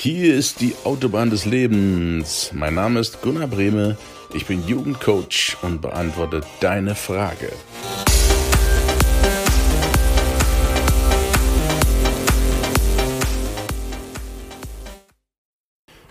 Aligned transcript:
Hier 0.00 0.36
ist 0.36 0.60
die 0.60 0.76
Autobahn 0.84 1.28
des 1.28 1.44
Lebens. 1.44 2.52
Mein 2.54 2.74
Name 2.74 3.00
ist 3.00 3.20
Gunnar 3.20 3.48
Brehme. 3.48 3.96
Ich 4.32 4.46
bin 4.46 4.64
Jugendcoach 4.64 5.56
und 5.62 5.82
beantworte 5.82 6.42
deine 6.60 6.94
Frage. 6.94 7.50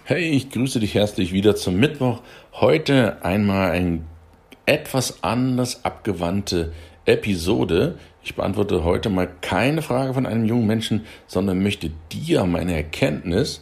Hey, 0.04 0.32
ich 0.32 0.50
grüße 0.50 0.82
dich 0.82 0.94
herzlich 0.94 1.32
wieder 1.32 1.56
zum 1.56 1.78
Mittwoch. 1.78 2.20
Heute 2.56 3.24
einmal 3.24 3.72
ein 3.72 4.06
etwas 4.66 5.24
anders 5.24 5.86
abgewandte 5.86 6.74
Episode. 7.06 7.98
Ich 8.22 8.36
beantworte 8.36 8.84
heute 8.84 9.10
mal 9.10 9.30
keine 9.40 9.82
Frage 9.82 10.14
von 10.14 10.26
einem 10.26 10.44
jungen 10.44 10.68
Menschen, 10.68 11.06
sondern 11.26 11.64
möchte 11.64 11.90
dir 12.12 12.44
meine 12.44 12.76
Erkenntnis 12.76 13.62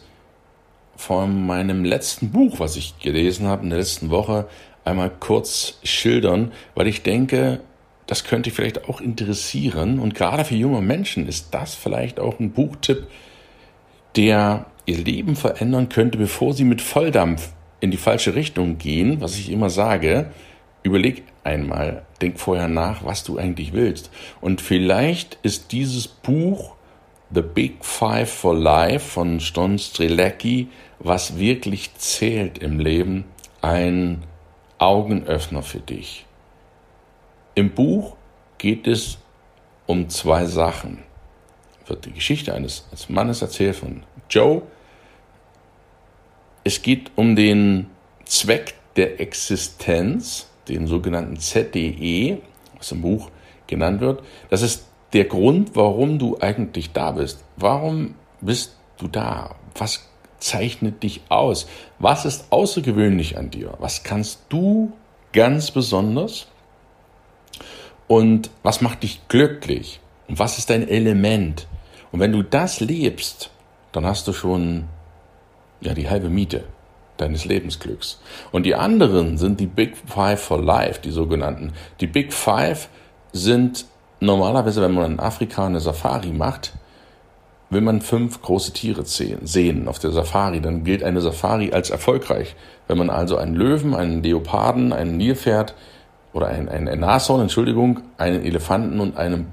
von 0.96 1.46
meinem 1.46 1.84
letzten 1.84 2.30
Buch, 2.30 2.58
was 2.58 2.76
ich 2.76 2.98
gelesen 2.98 3.46
habe 3.46 3.62
in 3.62 3.70
der 3.70 3.78
letzten 3.78 4.10
Woche, 4.10 4.48
einmal 4.84 5.10
kurz 5.10 5.78
schildern, 5.82 6.52
weil 6.74 6.86
ich 6.86 7.02
denke, 7.02 7.60
das 8.06 8.24
könnte 8.24 8.50
vielleicht 8.50 8.88
auch 8.88 9.00
interessieren. 9.00 9.98
Und 9.98 10.14
gerade 10.14 10.44
für 10.44 10.54
junge 10.54 10.80
Menschen 10.80 11.26
ist 11.26 11.48
das 11.52 11.74
vielleicht 11.74 12.20
auch 12.20 12.38
ein 12.38 12.52
Buchtipp, 12.52 13.06
der 14.14 14.66
ihr 14.86 14.98
Leben 14.98 15.36
verändern 15.36 15.88
könnte, 15.88 16.16
bevor 16.18 16.54
sie 16.54 16.64
mit 16.64 16.80
Volldampf 16.80 17.52
in 17.80 17.90
die 17.90 17.96
falsche 17.96 18.34
Richtung 18.34 18.78
gehen, 18.78 19.20
was 19.20 19.36
ich 19.36 19.50
immer 19.50 19.70
sage. 19.70 20.30
Überleg 20.82 21.24
einmal, 21.42 22.06
denk 22.22 22.38
vorher 22.38 22.68
nach, 22.68 23.04
was 23.04 23.24
du 23.24 23.38
eigentlich 23.38 23.72
willst. 23.72 24.10
Und 24.40 24.60
vielleicht 24.60 25.38
ist 25.42 25.72
dieses 25.72 26.06
Buch 26.06 26.75
The 27.34 27.42
Big 27.42 27.84
Five 27.84 28.30
for 28.30 28.54
Life 28.54 29.10
von 29.10 29.40
Ston 29.40 29.78
Strelecki, 29.78 30.68
was 31.00 31.38
wirklich 31.38 31.94
zählt 31.96 32.58
im 32.58 32.78
Leben, 32.78 33.24
ein 33.62 34.22
Augenöffner 34.78 35.62
für 35.62 35.80
dich. 35.80 36.24
Im 37.54 37.70
Buch 37.70 38.16
geht 38.58 38.86
es 38.86 39.18
um 39.86 40.08
zwei 40.08 40.44
Sachen. 40.44 41.02
Wird 41.86 42.04
die 42.04 42.12
Geschichte 42.12 42.54
eines, 42.54 42.86
eines 42.90 43.08
Mannes 43.08 43.42
erzählt 43.42 43.76
von 43.76 44.02
Joe. 44.30 44.62
Es 46.64 46.82
geht 46.82 47.10
um 47.16 47.34
den 47.34 47.90
Zweck 48.24 48.74
der 48.96 49.20
Existenz, 49.20 50.48
den 50.68 50.86
sogenannten 50.86 51.38
ZDE, 51.38 52.38
was 52.76 52.92
im 52.92 53.02
Buch 53.02 53.30
genannt 53.66 54.00
wird. 54.00 54.22
Das 54.50 54.62
ist 54.62 54.86
der 55.16 55.24
Grund, 55.24 55.70
warum 55.74 56.18
du 56.18 56.36
eigentlich 56.40 56.92
da 56.92 57.12
bist. 57.12 57.42
Warum 57.56 58.16
bist 58.42 58.76
du 58.98 59.08
da? 59.08 59.54
Was 59.74 60.06
zeichnet 60.38 61.02
dich 61.02 61.22
aus? 61.30 61.66
Was 61.98 62.26
ist 62.26 62.52
außergewöhnlich 62.52 63.38
an 63.38 63.50
dir? 63.50 63.72
Was 63.78 64.02
kannst 64.02 64.42
du 64.50 64.92
ganz 65.32 65.70
besonders? 65.70 66.48
Und 68.06 68.50
was 68.62 68.82
macht 68.82 69.04
dich 69.04 69.26
glücklich? 69.28 70.00
Und 70.28 70.38
was 70.38 70.58
ist 70.58 70.68
dein 70.68 70.86
Element? 70.86 71.66
Und 72.12 72.20
wenn 72.20 72.32
du 72.32 72.42
das 72.42 72.80
lebst, 72.80 73.50
dann 73.92 74.04
hast 74.04 74.28
du 74.28 74.34
schon 74.34 74.84
ja 75.80 75.94
die 75.94 76.10
halbe 76.10 76.28
Miete 76.28 76.64
deines 77.16 77.46
Lebensglücks. 77.46 78.20
Und 78.52 78.64
die 78.64 78.74
anderen 78.74 79.38
sind 79.38 79.60
die 79.60 79.66
Big 79.66 79.96
Five 79.96 80.42
for 80.42 80.62
Life, 80.62 81.00
die 81.00 81.10
sogenannten. 81.10 81.72
Die 82.00 82.06
Big 82.06 82.34
Five 82.34 82.90
sind 83.32 83.86
normalerweise, 84.20 84.82
wenn 84.82 84.92
man 84.92 85.12
in 85.12 85.20
Afrika 85.20 85.66
eine 85.66 85.80
Safari 85.80 86.32
macht, 86.32 86.72
will 87.70 87.80
man 87.80 88.00
fünf 88.00 88.42
große 88.42 88.72
Tiere 88.72 89.04
sehen 89.04 89.88
auf 89.88 89.98
der 89.98 90.12
Safari. 90.12 90.60
Dann 90.60 90.84
gilt 90.84 91.02
eine 91.02 91.20
Safari 91.20 91.72
als 91.72 91.90
erfolgreich. 91.90 92.54
Wenn 92.86 92.98
man 92.98 93.10
also 93.10 93.36
einen 93.36 93.54
Löwen, 93.54 93.94
einen 93.94 94.22
Leoparden, 94.22 94.92
einen 94.92 95.16
Nilpferd 95.16 95.74
oder 96.32 96.48
ein, 96.48 96.68
ein, 96.68 96.88
ein 96.88 97.00
Nashorn, 97.00 97.40
Entschuldigung, 97.40 98.00
einen 98.18 98.44
Elefanten 98.44 99.00
und 99.00 99.16
einen 99.16 99.52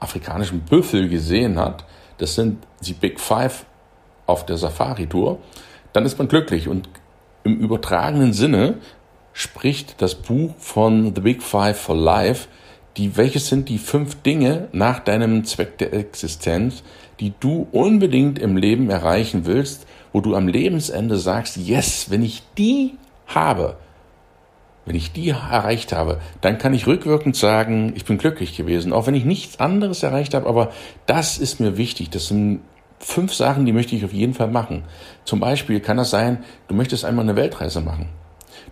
afrikanischen 0.00 0.60
Büffel 0.60 1.08
gesehen 1.08 1.58
hat, 1.58 1.84
das 2.18 2.34
sind 2.34 2.62
die 2.82 2.94
Big 2.94 3.20
Five 3.20 3.66
auf 4.26 4.46
der 4.46 4.56
Safari-Tour, 4.56 5.38
dann 5.92 6.06
ist 6.06 6.18
man 6.18 6.28
glücklich. 6.28 6.68
Und 6.68 6.88
im 7.42 7.58
übertragenen 7.58 8.32
Sinne 8.32 8.74
spricht 9.32 10.00
das 10.00 10.14
Buch 10.14 10.54
von 10.58 11.14
The 11.14 11.20
Big 11.20 11.42
Five 11.42 11.78
for 11.78 11.96
Life, 11.96 12.48
die, 12.96 13.16
welches 13.16 13.48
sind 13.48 13.68
die 13.68 13.78
fünf 13.78 14.22
Dinge 14.22 14.68
nach 14.72 15.00
deinem 15.00 15.44
Zweck 15.44 15.78
der 15.78 15.92
Existenz, 15.92 16.82
die 17.20 17.32
du 17.40 17.66
unbedingt 17.72 18.38
im 18.38 18.56
Leben 18.56 18.90
erreichen 18.90 19.46
willst, 19.46 19.86
wo 20.12 20.20
du 20.20 20.34
am 20.34 20.48
Lebensende 20.48 21.18
sagst, 21.18 21.56
yes, 21.56 22.10
wenn 22.10 22.22
ich 22.22 22.42
die 22.56 22.94
habe, 23.26 23.76
wenn 24.86 24.96
ich 24.96 25.12
die 25.12 25.30
erreicht 25.30 25.92
habe, 25.92 26.20
dann 26.40 26.58
kann 26.58 26.74
ich 26.74 26.86
rückwirkend 26.86 27.36
sagen, 27.36 27.92
ich 27.96 28.04
bin 28.04 28.18
glücklich 28.18 28.56
gewesen, 28.56 28.92
auch 28.92 29.06
wenn 29.06 29.14
ich 29.14 29.24
nichts 29.24 29.58
anderes 29.58 30.02
erreicht 30.02 30.34
habe, 30.34 30.48
aber 30.48 30.72
das 31.06 31.38
ist 31.38 31.58
mir 31.58 31.76
wichtig, 31.76 32.10
das 32.10 32.28
sind 32.28 32.60
fünf 32.98 33.34
Sachen, 33.34 33.66
die 33.66 33.72
möchte 33.72 33.96
ich 33.96 34.04
auf 34.04 34.12
jeden 34.12 34.34
Fall 34.34 34.48
machen. 34.48 34.84
Zum 35.24 35.40
Beispiel 35.40 35.80
kann 35.80 35.96
das 35.96 36.10
sein, 36.10 36.44
du 36.68 36.74
möchtest 36.74 37.04
einmal 37.04 37.24
eine 37.24 37.36
Weltreise 37.36 37.80
machen. 37.80 38.08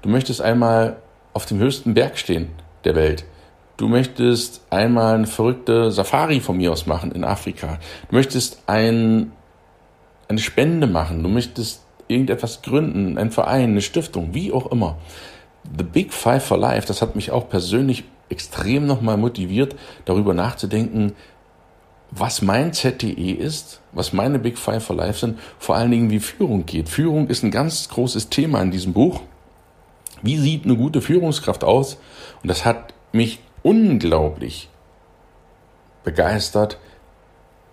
Du 0.00 0.09
möchtest 0.09 0.41
einmal 0.41 0.97
auf 1.33 1.47
dem 1.47 1.59
höchsten 1.59 1.94
Berg 1.94 2.19
stehen 2.19 2.49
der 2.84 2.94
Welt. 2.94 3.25
Du 3.77 3.88
möchtest 3.88 4.62
einmal 4.71 5.15
eine 5.15 5.27
verrückte 5.27 5.91
Safari 5.91 6.41
von 6.41 6.56
mir 6.56 6.72
aus 6.72 6.87
machen 6.87 7.12
in 7.12 7.25
Afrika. 7.25 7.78
Du 8.09 8.16
möchtest 8.16 8.62
ein, 8.66 9.33
eine 10.28 10.38
Spende 10.38 10.87
machen. 10.87 11.22
Du 11.22 11.28
möchtest 11.28 11.83
irgendetwas 12.09 12.62
gründen, 12.62 13.19
ein 13.19 13.31
Verein, 13.31 13.71
eine 13.71 13.83
Stiftung, 13.83 14.34
wie 14.34 14.53
auch 14.53 14.71
immer. 14.71 14.99
The 15.77 15.84
Big 15.84 16.12
Five 16.12 16.44
for 16.44 16.59
Life, 16.59 16.87
das 16.87 17.03
hat 17.03 17.16
mich 17.16 17.31
auch 17.31 17.49
persönlich 17.49 18.05
extrem 18.28 18.87
nochmal 18.87 19.16
motiviert, 19.16 19.77
darüber 20.04 20.34
nachzudenken, 20.34 21.12
was 22.10 22.43
mein 22.43 22.72
ZTE 22.72 23.33
ist, 23.33 23.81
was 23.93 24.12
meine 24.12 24.39
Big 24.39 24.59
Five 24.59 24.84
for 24.84 24.97
Life 24.97 25.21
sind, 25.21 25.39
vor 25.59 25.77
allen 25.77 25.91
Dingen 25.91 26.10
wie 26.10 26.21
Führung 26.21 26.66
geht. 26.66 26.89
Führung 26.89 27.28
ist 27.28 27.43
ein 27.43 27.50
ganz 27.50 27.89
großes 27.89 28.28
Thema 28.28 28.60
in 28.60 28.71
diesem 28.71 28.93
Buch. 28.93 29.22
Wie 30.22 30.37
sieht 30.37 30.65
eine 30.65 30.77
gute 30.77 31.00
Führungskraft 31.00 31.65
aus? 31.65 31.99
Und 32.43 32.49
das 32.49 32.65
hat 32.65 32.93
mich 33.12 33.41
unglaublich 33.62 34.69
begeistert, 36.05 36.78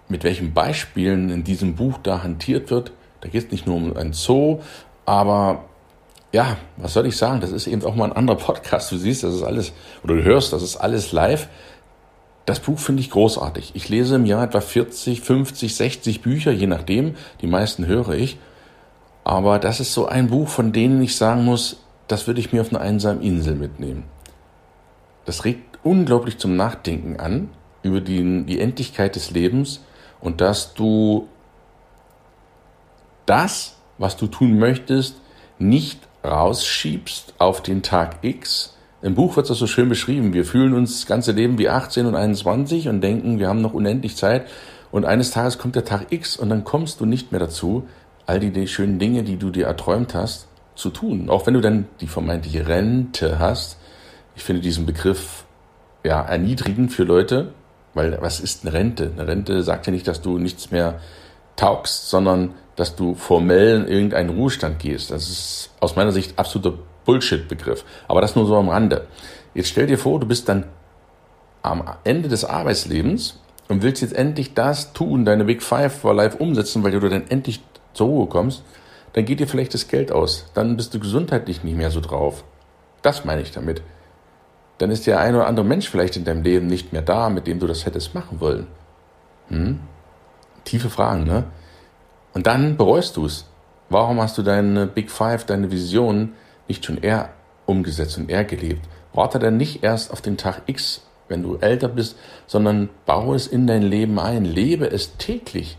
mit 0.07 0.23
welchen 0.23 0.53
Beispielen 0.53 1.29
in 1.29 1.43
diesem 1.43 1.75
Buch 1.75 1.99
da 2.01 2.23
hantiert 2.23 2.71
wird. 2.71 2.91
Da 3.21 3.29
geht 3.29 3.45
es 3.45 3.51
nicht 3.51 3.67
nur 3.67 3.75
um 3.75 3.95
ein 3.95 4.13
Zoo, 4.13 4.59
aber 5.05 5.65
ja, 6.31 6.57
was 6.77 6.93
soll 6.93 7.07
ich 7.07 7.17
sagen? 7.17 7.41
Das 7.41 7.51
ist 7.51 7.67
eben 7.67 7.83
auch 7.83 7.95
mal 7.95 8.05
ein 8.05 8.13
anderer 8.13 8.37
Podcast. 8.37 8.91
Du 8.91 8.97
siehst, 8.97 9.23
das 9.23 9.33
ist 9.33 9.43
alles, 9.43 9.73
oder 10.03 10.15
du 10.15 10.23
hörst, 10.23 10.53
das 10.53 10.61
ist 10.61 10.77
alles 10.77 11.11
live. 11.11 11.47
Das 12.45 12.59
Buch 12.59 12.79
finde 12.79 13.01
ich 13.01 13.09
großartig. 13.09 13.71
Ich 13.75 13.89
lese 13.89 14.15
im 14.15 14.25
Jahr 14.25 14.43
etwa 14.43 14.61
40, 14.61 15.21
50, 15.21 15.75
60 15.75 16.21
Bücher, 16.21 16.51
je 16.51 16.67
nachdem. 16.67 17.15
Die 17.41 17.47
meisten 17.47 17.85
höre 17.85 18.09
ich. 18.09 18.37
Aber 19.23 19.59
das 19.59 19.79
ist 19.79 19.93
so 19.93 20.07
ein 20.07 20.27
Buch, 20.27 20.47
von 20.47 20.71
denen 20.71 21.01
ich 21.01 21.15
sagen 21.15 21.45
muss, 21.45 21.77
das 22.07 22.25
würde 22.25 22.39
ich 22.39 22.51
mir 22.51 22.61
auf 22.61 22.69
einer 22.69 22.81
einsamen 22.81 23.21
Insel 23.21 23.55
mitnehmen. 23.55 24.05
Das 25.25 25.45
regt 25.45 25.68
unglaublich 25.83 26.37
zum 26.37 26.55
Nachdenken 26.55 27.19
an 27.19 27.49
über 27.83 28.01
die, 28.01 28.45
die 28.45 28.59
Endlichkeit 28.59 29.15
des 29.15 29.31
Lebens 29.31 29.81
und 30.19 30.41
dass 30.41 30.73
du 30.73 31.27
das, 33.25 33.77
was 33.97 34.17
du 34.17 34.27
tun 34.27 34.59
möchtest, 34.59 35.15
nicht 35.57 35.99
rausschiebst 36.23 37.35
auf 37.37 37.61
den 37.61 37.83
Tag 37.83 38.17
X, 38.23 38.75
im 39.01 39.15
Buch 39.15 39.37
wird 39.37 39.49
das 39.49 39.57
so 39.57 39.67
schön 39.67 39.87
beschrieben. 39.87 40.33
Wir 40.33 40.43
fühlen 40.43 40.73
uns 40.73 40.99
das 40.99 41.05
ganze 41.05 41.31
Leben 41.31 41.57
wie 41.57 41.69
18 41.69 42.05
und 42.05 42.15
21 42.15 42.89
und 42.89 42.99
denken, 42.99 43.39
wir 43.39 43.47
haben 43.47 43.61
noch 43.61 43.73
unendlich 43.73 44.17
Zeit. 44.17 44.47
Und 44.91 45.05
eines 45.05 45.31
Tages 45.31 45.57
kommt 45.57 45.75
der 45.75 45.85
Tag 45.85 46.07
X 46.11 46.35
und 46.35 46.49
dann 46.49 46.65
kommst 46.65 46.99
du 46.99 47.05
nicht 47.05 47.31
mehr 47.31 47.39
dazu, 47.39 47.87
all 48.25 48.41
die, 48.41 48.51
die 48.51 48.67
schönen 48.67 48.99
Dinge, 48.99 49.23
die 49.23 49.37
du 49.37 49.51
dir 49.51 49.67
erträumt 49.67 50.15
hast, 50.15 50.47
zu 50.75 50.89
tun. 50.89 51.29
Auch 51.29 51.47
wenn 51.47 51.53
du 51.53 51.61
dann 51.61 51.87
die 52.01 52.07
vermeintliche 52.07 52.67
Rente 52.67 53.39
hast. 53.39 53.77
Ich 54.35 54.43
finde 54.43 54.61
diesen 54.61 54.85
Begriff 54.85 55.45
ja 56.03 56.21
erniedrigend 56.21 56.91
für 56.91 57.03
Leute, 57.03 57.53
weil 57.93 58.17
was 58.21 58.39
ist 58.39 58.65
eine 58.65 58.73
Rente? 58.73 59.11
Eine 59.15 59.27
Rente 59.27 59.63
sagt 59.63 59.87
ja 59.87 59.91
nicht, 59.91 60.07
dass 60.07 60.21
du 60.21 60.37
nichts 60.37 60.71
mehr 60.71 60.99
taugst, 61.55 62.09
sondern 62.09 62.53
dass 62.75 62.95
du 62.95 63.15
formell 63.15 63.81
in 63.81 63.87
irgendeinen 63.87 64.29
Ruhestand 64.29 64.79
gehst. 64.79 65.11
Das 65.11 65.29
ist 65.29 65.71
aus 65.79 65.95
meiner 65.95 66.11
Sicht 66.11 66.39
absoluter 66.39 66.77
Bullshit-Begriff. 67.05 67.83
Aber 68.07 68.21
das 68.21 68.35
nur 68.35 68.45
so 68.45 68.55
am 68.55 68.69
Rande. 68.69 69.07
Jetzt 69.53 69.69
stell 69.69 69.87
dir 69.87 69.97
vor, 69.97 70.19
du 70.19 70.27
bist 70.27 70.47
dann 70.47 70.65
am 71.61 71.83
Ende 72.03 72.29
des 72.29 72.45
Arbeitslebens 72.45 73.39
und 73.67 73.81
willst 73.81 74.01
jetzt 74.01 74.15
endlich 74.15 74.53
das 74.53 74.93
tun, 74.93 75.25
deine 75.25 75.45
Big 75.45 75.61
Five 75.61 75.93
for 75.93 76.13
Life 76.13 76.37
umsetzen, 76.37 76.83
weil 76.83 76.91
du 76.91 77.09
dann 77.09 77.27
endlich 77.27 77.61
zur 77.93 78.07
Ruhe 78.07 78.27
kommst, 78.27 78.63
dann 79.13 79.25
geht 79.25 79.39
dir 79.39 79.47
vielleicht 79.47 79.73
das 79.73 79.87
Geld 79.87 80.11
aus. 80.11 80.45
Dann 80.53 80.77
bist 80.77 80.93
du 80.93 80.99
gesundheitlich 80.99 81.63
nicht 81.63 81.75
mehr 81.75 81.91
so 81.91 81.99
drauf. 81.99 82.43
Das 83.01 83.25
meine 83.25 83.41
ich 83.41 83.51
damit. 83.51 83.81
Dann 84.79 84.91
ist 84.91 85.05
der 85.05 85.19
ein 85.19 85.35
oder 85.35 85.45
andere 85.45 85.65
Mensch 85.65 85.89
vielleicht 85.89 86.17
in 86.17 86.23
deinem 86.23 86.41
Leben 86.41 86.67
nicht 86.67 86.91
mehr 86.91 87.01
da, 87.01 87.29
mit 87.29 87.47
dem 87.47 87.59
du 87.59 87.67
das 87.67 87.85
hättest 87.85 88.15
machen 88.15 88.39
wollen. 88.39 88.67
Hm? 89.49 89.79
Tiefe 90.63 90.89
Fragen, 90.89 91.25
ne? 91.25 91.43
Und 92.33 92.47
dann 92.47 92.77
bereust 92.77 93.17
du 93.17 93.25
es. 93.25 93.45
Warum 93.89 94.21
hast 94.21 94.37
du 94.37 94.43
deine 94.43 94.87
Big 94.87 95.11
Five, 95.11 95.45
deine 95.45 95.71
Vision 95.71 96.33
nicht 96.67 96.85
schon 96.85 96.97
eher 96.97 97.29
umgesetzt 97.65 98.17
und 98.17 98.29
eher 98.29 98.45
gelebt? 98.45 98.87
Warte 99.13 99.39
dann 99.39 99.57
nicht 99.57 99.83
erst 99.83 100.11
auf 100.13 100.21
den 100.21 100.37
Tag 100.37 100.61
X, 100.67 101.01
wenn 101.27 101.43
du 101.43 101.57
älter 101.57 101.87
bist, 101.87 102.17
sondern 102.45 102.89
baue 103.05 103.35
es 103.35 103.47
in 103.47 103.67
dein 103.67 103.81
Leben 103.81 104.19
ein. 104.19 104.45
Lebe 104.45 104.89
es 104.89 105.17
täglich. 105.17 105.77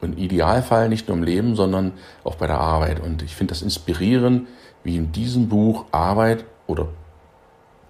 Und 0.00 0.14
im 0.14 0.18
Idealfall 0.18 0.88
nicht 0.88 1.08
nur 1.08 1.18
im 1.18 1.22
Leben, 1.22 1.54
sondern 1.54 1.92
auch 2.24 2.36
bei 2.36 2.46
der 2.46 2.58
Arbeit. 2.58 3.00
Und 3.00 3.22
ich 3.22 3.36
finde 3.36 3.52
das 3.52 3.62
inspirierend, 3.62 4.48
wie 4.82 4.96
in 4.96 5.12
diesem 5.12 5.48
Buch 5.50 5.84
Arbeit 5.92 6.46
oder 6.66 6.88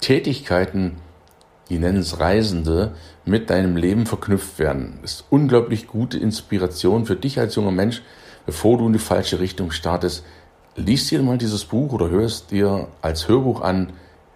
Tätigkeiten, 0.01 0.97
die 1.69 1.79
nennen 1.79 1.99
es 1.99 2.19
Reisende, 2.19 2.93
mit 3.25 3.51
deinem 3.51 3.77
Leben 3.77 4.07
verknüpft 4.07 4.59
werden. 4.59 4.99
Das 5.03 5.13
ist 5.13 5.25
unglaublich 5.31 5.87
gute 5.87 6.19
Inspiration 6.19 7.07
für 7.07 7.17
dich 7.17 7.39
als 7.39 7.55
junger 7.55 7.71
Mensch, 7.71 8.03
bevor 8.47 8.79
du 8.79 8.87
in 8.87 8.93
die 8.93 8.99
falsche 8.99 9.41
Richtung 9.41 9.71
startest. 9.71 10.25
Lies 10.77 11.09
dir 11.09 11.23
mal 11.23 11.39
dieses 11.39 11.65
Buch 11.65 11.93
oder 11.93 12.11
hörst 12.11 12.51
dir 12.51 12.89
als 13.03 13.29
Hörbuch 13.29 13.61
an. 13.61 13.93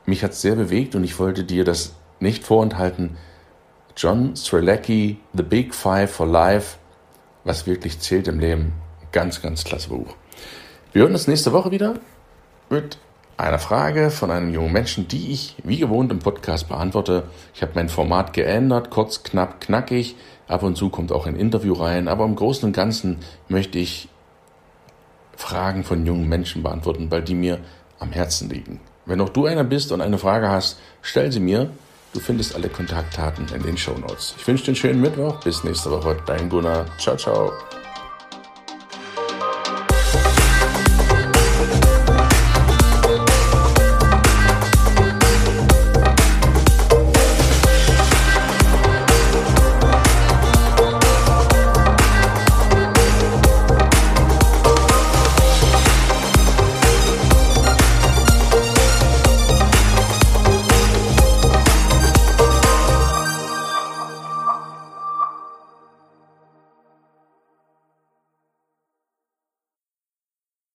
Mich 0.07 0.23
hat 0.23 0.33
es 0.33 0.43
sehr 0.43 0.57
bewegt 0.57 0.95
und 0.95 1.05
ich 1.05 1.19
wollte 1.19 1.45
dir 1.45 1.65
das 1.65 1.95
nicht 2.21 2.45
vorenthalten. 2.45 3.17
John 3.97 4.37
Strelecki, 4.37 5.19
The 5.33 5.43
Big 5.43 5.75
Five 5.75 6.11
for 6.11 6.27
Life, 6.27 6.79
was 7.45 7.67
wirklich 7.67 8.01
zählt 8.01 8.29
im 8.29 8.41
Leben. 8.41 8.73
Ganz, 9.13 9.41
ganz 9.41 9.65
klasse 9.65 9.89
Buch. 9.89 10.17
Wir 10.93 11.03
hören 11.03 11.13
uns 11.13 11.29
nächste 11.29 11.53
Woche 11.53 11.71
wieder 11.71 11.95
mit 12.71 12.99
einer 13.37 13.59
Frage 13.59 14.11
von 14.11 14.31
einem 14.31 14.53
jungen 14.53 14.73
Menschen, 14.73 15.09
die 15.09 15.33
ich 15.33 15.57
wie 15.65 15.79
gewohnt 15.79 16.13
im 16.13 16.19
Podcast 16.19 16.69
beantworte. 16.69 17.25
Ich 17.55 17.63
habe 17.63 17.73
mein 17.75 17.89
Format 17.89 18.33
geändert, 18.33 18.91
kurz, 18.91 19.23
knapp, 19.23 19.61
knackig. 19.61 20.17
Ab 20.47 20.63
und 20.63 20.77
zu 20.77 20.91
kommt 20.91 21.11
auch 21.11 21.27
ein 21.27 21.37
Interview 21.37 21.73
rein, 21.73 22.07
aber 22.07 22.25
im 22.25 22.37
Großen 22.37 22.67
und 22.67 22.75
Ganzen 22.75 23.19
möchte 23.49 23.79
ich 23.79 24.09
Fragen 25.37 25.85
von 25.85 26.05
jungen 26.07 26.29
Menschen 26.29 26.63
beantworten, 26.63 27.11
weil 27.11 27.23
die 27.23 27.35
mir 27.35 27.59
am 27.99 28.13
Herzen 28.13 28.51
liegen. 28.51 28.81
Wenn 29.07 29.21
auch 29.21 29.31
du 29.31 29.47
einer 29.47 29.65
bist 29.65 29.93
und 29.93 30.01
eine 30.01 30.19
Frage 30.19 30.49
hast, 30.49 30.79
stell 31.03 31.33
sie 31.33 31.41
mir. 31.41 31.71
Du 32.13 32.21
findest 32.21 32.55
alle 32.55 32.69
Kontaktdaten 32.69 33.47
in 33.55 33.63
den 33.63 33.77
Show 33.77 33.99
Notes. 33.99 34.37
Ich 34.39 34.47
wünsche 34.47 34.65
dir 34.65 34.69
einen 34.69 34.77
schönen 34.77 35.01
Mittwoch. 35.01 35.41
Bis 35.41 35.65
nächste 35.65 35.91
Woche. 35.91 36.17
Dein 36.27 36.49
Gunnar. 36.49 36.87
Ciao, 36.99 37.17
ciao. 37.17 37.53